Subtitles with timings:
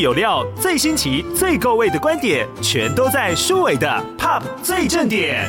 [0.00, 5.46] 最有料、最新奇、最够味的观点，全都在舒伟的 Pop 最正点。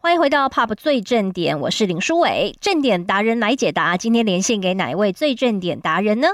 [0.00, 3.96] 欢迎回到 Pop 最正点，我是林舒伟，正点达人来解答。
[3.96, 6.30] 今天连线给哪一位最正点达人呢？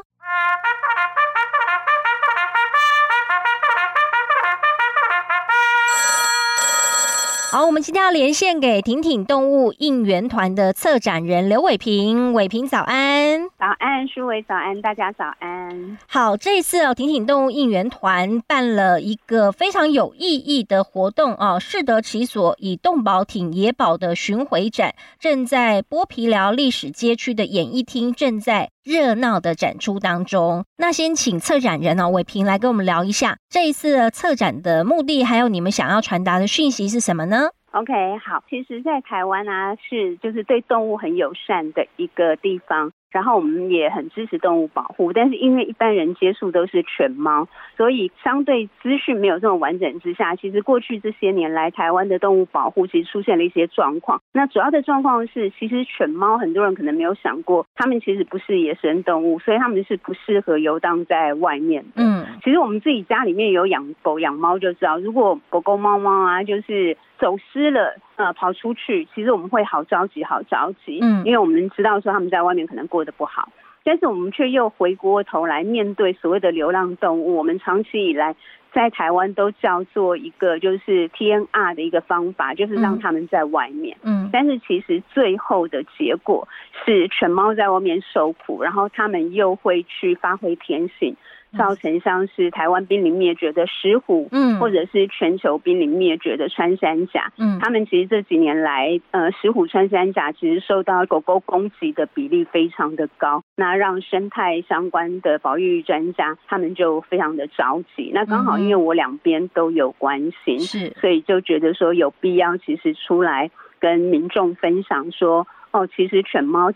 [7.52, 15.57] 好，我们今天要连线给挺挺动物应援团的策展人刘伟平，伟平早安，早安，舒伟早安，大家早安。
[16.07, 30.64] 好，这一次哦，挺挺动物应援团办了一个非常有意义的活动哦，适得其所，以动保挺野保的巡回展，正在剥皮寮历史街区的演艺厅正在热闹的展出当中。
[30.77, 37.92] 那先请策展人哦，伟平来跟我们聊一下这一次策展的目的，还有你们想要传达的讯息是什么呢？OK，
[38.25, 42.91] 好，其实，在台湾啊，是就是对动物很友善的一个地方。
[43.11, 54.20] 然后我们也很支持动物保护，但是因为一般人接触都是犬猫，所以相对资讯没有这么完整之下，其实过去这些年来，台湾的动物保护其实出现了一些状况。
[54.33, 62.02] 那主要的状况是，其实犬猫很多人可能没有想过，它们其实不是野生动物，所以它们是不适合游荡在外面的。
[62.02, 70.98] 嗯，其实我们自己家里面有养狗养猫就知道，如果狗狗猫猫啊，就是走失了，呃，跑出去，其实我们会好着急，好着急。
[71.00, 73.48] 嗯，因为我们知道说他们在外面可能过得不好，
[73.84, 77.36] 但是我们却又回过头来面对所谓的流浪动物。
[77.36, 78.34] 我们长期以来
[78.72, 83.96] 在台湾都叫做一个就是 TNR 的一个方法，就是让他们在外面。
[84.02, 86.48] 嗯，但是其实最后的结果
[86.84, 91.16] 是犬猫在外面受苦，然后他们又会去发挥天性。
[91.56, 108.10] 造成像是台湾濒临灭绝的石虎，嗯，或者是全球濒临灭绝的穿山甲，嗯，他们其实这几年来，呃，石虎、穿山甲其实受到狗狗攻击的比例非常的高，那让生态相关的保育专家他们就非常的着急。
[108.12, 116.73] 那刚好因为我两边都有关心，是，所以就觉得说有必要，其实出来跟民众分享说，哦，其实犬猫。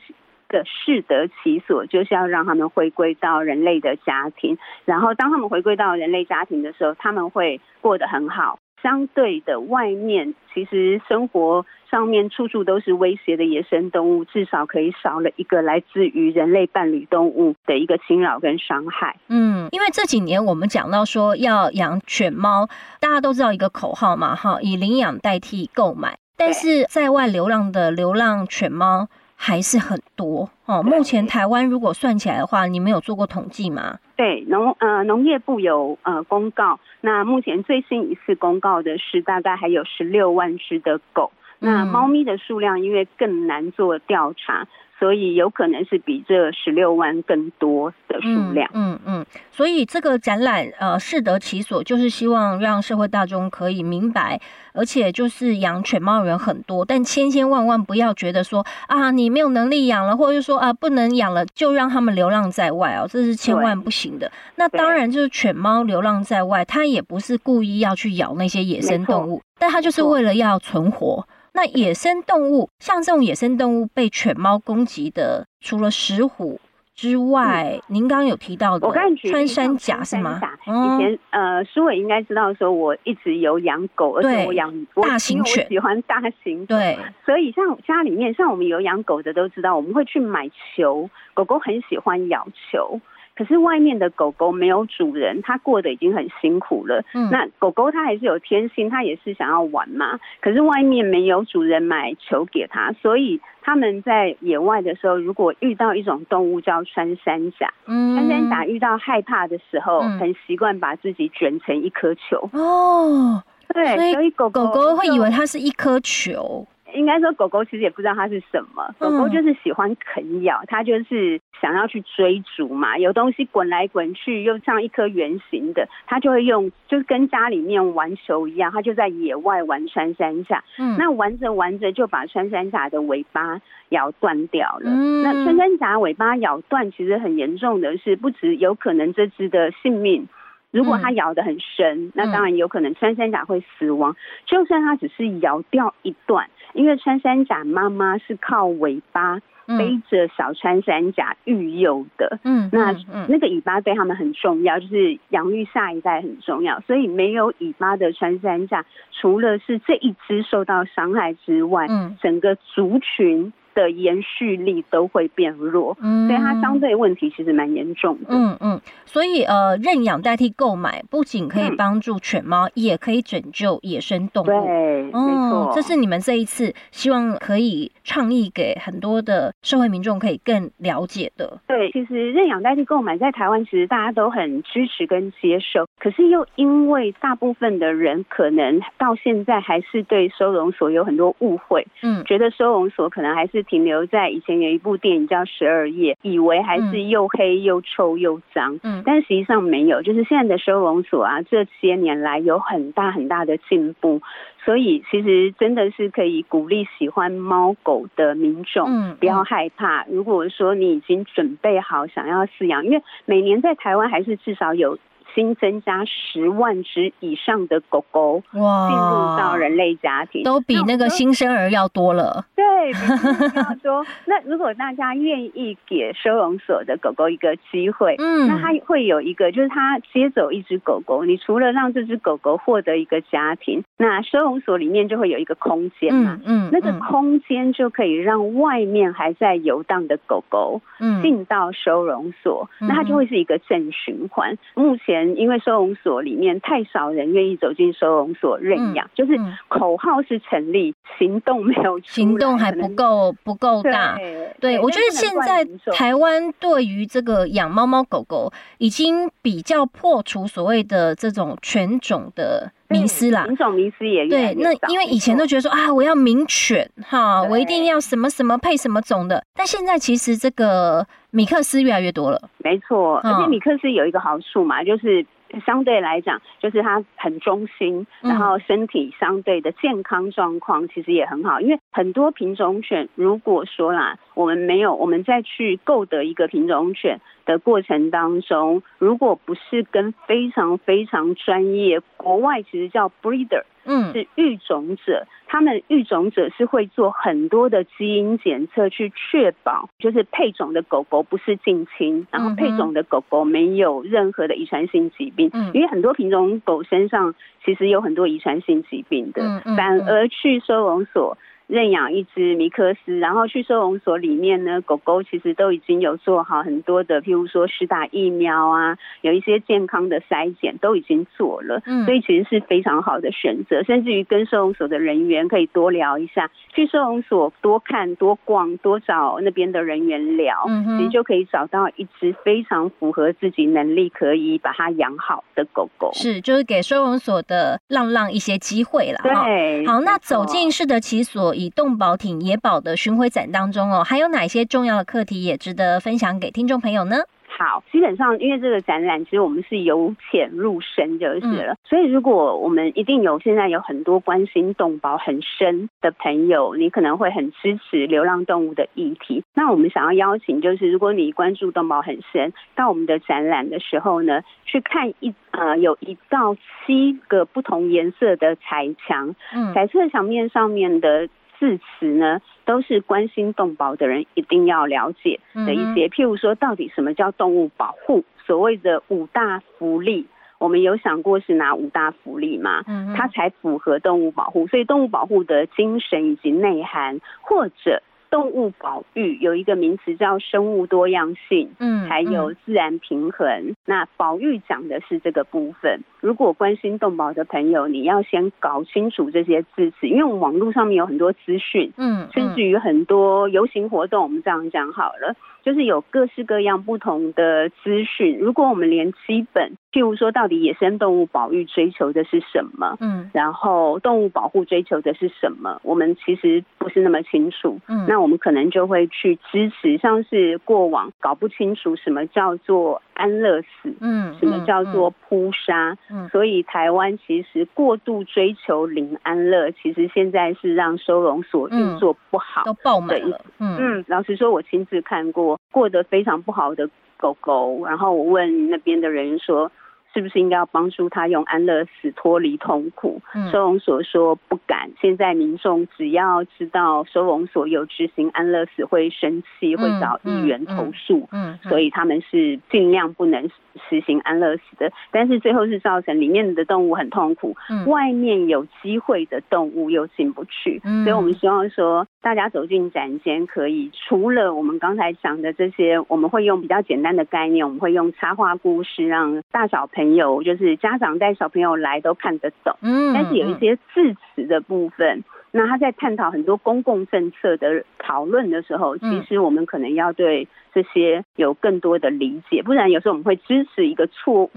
[0.52, 4.56] 的适得其所，就是要让他们回归到人类的家庭。
[4.84, 8.60] 然后，当他们回归到人类家庭的时候，他们会过得很好。
[8.82, 19.14] 相对的，外面其实生活上面处处都是威胁的野生动物，至少可以少了一个来自于人类伴侣动物的一个侵扰跟伤害。
[19.28, 22.68] 嗯，因为这几年我们讲到说要养犬猫，
[22.98, 26.18] 大家都知道一个口号嘛，哈，以领养代替购买。
[26.36, 29.06] 但是在外流浪的流浪犬猫。
[29.44, 30.80] 还是很多哦。
[30.84, 33.98] 目前台湾如果算起来的话，你们有做过统计吗？
[34.14, 44.69] 对，农呃农业部有呃公告，那目前最新一次公告的是大概还有十六万只的狗，那猫咪的数量因为更难做调查。
[45.02, 48.70] 所以有可能是比这十六万更多的数量。
[48.72, 54.41] 嗯嗯，嗯，所以这个展览呃适得其所，就是希望让社会大众可以明白，
[54.72, 64.30] 而且就是养犬猫的人很多，但千千万万不要觉得说啊你没有能力养了，或者说啊不能养了，就让他们流浪在外哦，这是千万不行的。
[64.54, 71.26] 那当然就是犬猫流浪在外，它也不是故意要去咬那些野生动物，但它就是为了要存活。
[71.54, 76.58] 那野生动物，像这种野生动物被犬猫攻击的，除了石虎
[76.94, 78.88] 之外，嗯、您刚刚有提到的
[79.30, 80.41] 穿山甲是吗？
[80.66, 86.66] 以前呃，苏伟应该知道说，我一直有养狗，而且我养大型犬，我喜欢大型 犬。
[86.66, 93.00] 对，所以像家里面，像我们有养狗的都知道，我们会去买球，狗狗很喜欢咬球。
[93.34, 97.03] 可是外面的狗狗没有主人，它过得已经很辛苦了。
[97.15, 100.19] 嗯，那狗狗它还是有天性，它也是想要玩嘛。
[100.41, 112.50] 可是外面没有主人买球给它，所以他们在野外的时候，如果遇到一种动物叫穿山甲，嗯，穿山甲遇到害怕的时候，嗯，很习惯把自己卷成一颗球。
[112.53, 113.42] 哦，
[113.72, 116.66] 对，所以狗狗狗会以为它是一颗球。
[116.94, 118.94] 应该说，狗狗其实也不知道它是什么。
[118.98, 122.98] 狗狗就是喜欢啃咬，它就是想要去追逐嘛。
[122.98, 130.62] 有东西滚来滚去，又像一颗圆形的，它就会用，就是跟家里面玩球一样，它就在野外玩穿山甲。
[130.78, 133.60] 嗯，那玩着玩着就把穿山甲的尾巴
[133.91, 134.91] 咬断掉了。
[134.91, 140.28] 嗯，那穿山甲尾巴咬断，其实很严重的是，不止有可能这只的性命。
[140.72, 144.16] 如果它咬得很深，那当然有可能穿山甲会死亡。
[144.47, 146.51] 就算它只是咬掉一段。
[146.72, 152.92] 因为穿山甲妈妈是靠尾巴背着小穿山甲育幼的，嗯，那
[153.28, 156.80] 那个尾巴对他们很重要，就是养育下一代很重要。
[156.80, 168.27] 所以没有尾巴的穿山甲，除了是这一只受到伤害之外，嗯，整个族群的延续力都会变弱，嗯，所以它相对问题其实蛮严重的。
[168.28, 174.47] 嗯嗯，所以呃，认养代替购买，不仅可以帮助犬猫，嗯，也可以拯救野生动物。
[174.47, 181.59] 对，哦，没错，这是你们这一次希望可以倡议给很多的社会民众可以更了解的。
[181.66, 193.72] 对，其实认养代替购买在台湾其实大家都很支持跟接受，可是又因为大部分的人可能到现在还是对收容所有很多误会，嗯，觉得收容所可能还是。
[193.72, 200.03] 停留在以前有一部电影叫《十二夜》，以为还是又黑又臭又脏，嗯，但实际上没有。
[200.03, 204.20] 就是现在的收容所啊，这些年来有很大很大的进步，
[204.62, 210.04] 所以其实真的是可以鼓励喜欢猫狗的民众，嗯，不要害怕。
[210.10, 214.98] 如果说你已经准备好想要饲养，因为每年在台湾还是至少有。
[215.34, 222.44] 新增加十万只以上的狗狗哇，进入到人类家庭，都比那个新生儿要多了。
[222.54, 224.04] 对，比要多。
[224.26, 244.58] 那如果大家愿意给收容所的狗狗一个机会，嗯，那它会有一个，就是它接走一只狗狗，你除了让这只狗狗获得一个家庭，那收容所里面就会有一个空间嘛，嗯，嗯，那个空间就可以让外面还在游荡的狗狗，嗯，进到收容所，嗯，那它就会是一个正循环。
[244.74, 245.22] 目前。
[245.36, 249.39] 因为收容所里面太少人愿意走进收容所认养，嗯、就是
[249.69, 254.16] 口号是成立，行动没有，行动还不够不够大。
[254.16, 264.54] 对，对我觉得现在台湾对于这个养猫猫狗狗已经比较破除所谓的这种犬种的迷思啦，品种迷思也对。
[264.54, 269.42] 那因为以前都觉得说啊，我要名犬哈，我一定要什么什么配什么种的。
[269.54, 273.16] 但现在其实这个米克斯越来越多了，没错。
[273.25, 275.25] 而且米克斯有一个好处嘛，就是
[275.61, 281.61] 相对来讲，就是它很忠心，然后身体相对的健康状况其实也很好。
[281.61, 287.21] 因为很多品种犬，如果说啦，我们没有，我们再去购得一个品种犬。
[287.45, 307.34] 的过程当中，如果不是跟非常非常专业，国外其实叫 breeder，嗯，是育种者，他们育种者是会做很多的基因检测，去确保就是配种的狗狗不是近亲，然后配种的狗狗没有任何的遗传性疾病，嗯，因为很多品种狗身上
[307.64, 311.37] 其实有很多遗传性疾病的，反而去收容所。
[311.73, 323.83] 认养一只米克斯，然后去收容所里面呢，狗狗其实都已经有做好很多的，譬如说施打疫苗啊，有一些健康的筛检都已经做了，嗯，所以其实是非常好的选择。
[323.85, 336.11] 甚至于跟收容所的人员可以多聊一下，去收容所多看多逛多找那边的人员聊，嗯，其实就可以找到一只非常符合自己能力可以把它养好的狗狗。
[336.12, 339.21] 是，就是给收容所的浪浪一些机会了。
[339.23, 341.54] 对，好，那走进适得其所。
[341.62, 347.16] 以动保挺野保的巡回展当中哦，还有哪些重要的课题也值得分享给听众朋友呢？
[347.47, 351.75] 好，基本上因为这个展览，其实我们是由浅入深就是了。
[351.75, 359.44] 嗯、所以如果我们一定有现在有很多关心动保很深的朋友，你可能会很支持流浪动物的议题。
[359.54, 371.28] 那我们想要邀请，就是如果你关注动保很深，到我们的展览的时候呢，去看一呃有一到七个不同颜色的彩墙，嗯，彩色墙面上面的。
[371.62, 378.25] 字词呢，都是关心动保的人一定要了解的一些，譬如说，到底什么叫动物保护？
[378.44, 380.26] 所谓的五大福利，
[380.59, 382.82] 我们有想过是哪五大福利吗？
[382.88, 384.66] 嗯它才符合动物保护。
[384.66, 388.02] 所以，动物保护的精神以及内涵，或者。
[388.32, 393.76] 动物保育有一个名词叫生物多样性，嗯，还有自然平衡。
[393.84, 396.00] 那保育讲的是这个部分。
[396.22, 405.34] 如果关心动保的朋友，你要先搞清楚这些字词，因为我们网络上面有很多资讯，嗯，甚至于很多游行活动，我们这样讲好了。
[405.64, 435.59] 就是有各式各样不同的资讯，如果我们连基本，譬如说到底野生动物保育追求的是什么，嗯，然后动物保护追求的是什么，我们其实不是那么清楚，嗯，那我们可能就会去支持，像是过往搞不清楚什么叫做安乐死，嗯，什么叫做扑杀，嗯，所以台湾其实过度追求零安乐，其实现在是让收容所运作不好，都爆满了，嗯，嗯，老实说，我亲自看过。
[435.71, 439.73] 过得非常不好的狗狗，然后我问那边的人说，
[440.12, 443.21] 是不是应该要帮助他用安乐死脱离痛苦？
[443.35, 444.90] 嗯、收容所说不敢。
[445.00, 453.49] 现在民众只要知道收容所有执行安乐死会生气，会找议员投诉，嗯，嗯，嗯，所以他们是尽量不能
[453.88, 454.92] 实行安乐死的。
[455.11, 475.23] 但是最后是造成里面的动物很痛苦，嗯、外面有机会的动物又进不去，嗯、所以我们希望说大家走进展间可以，除了我们刚才讲的这些，我们会用比较简单的概念，我们会用插画故事让大小朋友，就是家长带小朋友来都看得懂，嗯，但是有一些字词的部分。
[475.54, 484.50] 那他在探讨很多公共政策的讨论的时候，其实我们可能要对这些有更多的理解，不然有时候我们会支持一个错误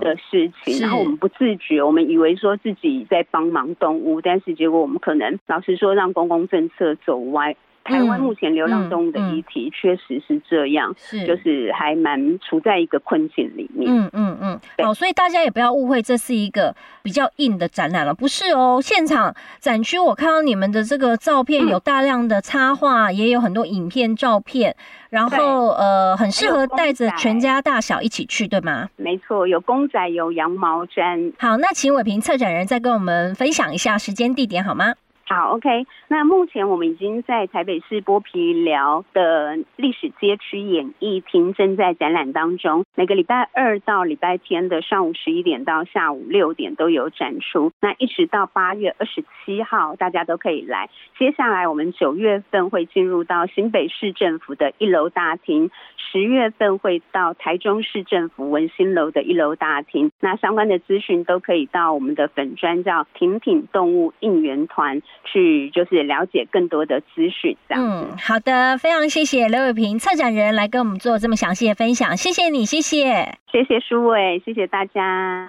[0.00, 7.56] 的事情，然后我们不自觉，我们以为说自己在帮忙动物，但是结果我们可能老实说让公共政策走歪。
[7.88, 13.90] 台湾目前流浪动物的议题确实是这样，是就是还蛮处在一个困境里面。
[13.90, 18.78] 嗯嗯嗯，好，所以大家也不要误会，这是一个比较硬的展览了，不是哦。
[18.82, 24.76] 现场展区我看到你们的这个照片，有大量的插画，也有很多影片、照片，
[25.10, 28.88] 然后呃，很适合带着全家大小一起去，对吗？
[28.96, 31.32] 没错，有公仔，有羊毛毡。
[31.38, 34.94] 好，那请伟平策展人再跟我们分享一下时间地点好吗？
[35.28, 35.86] 好，OK。
[36.08, 47.70] 那目前我们已经在台北市剥皮寮的历史街区演艺厅正在展览当中，每个礼拜二到礼拜天的上午十一点到下午六点都有展出。
[47.78, 50.88] 那一直到八月二十七号，大家都可以来。
[51.18, 60.10] 接下来我们九月份会进入到新北市政府的一楼大厅，十月份会到台中市政府文心楼的一楼大厅。
[60.20, 65.02] 那相关的资讯都可以到我们的粉专叫挺挺动物应援团。
[65.24, 67.84] 去就是了解更多的资讯，这样。
[67.84, 75.46] 嗯，好的，非常谢谢刘伟平策展人来跟我们做这么详细的分享，谢谢你，谢谢，谢谢舒伟，谢谢大家。